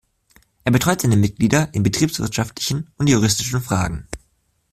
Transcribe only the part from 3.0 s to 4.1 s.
juristischen Fragen.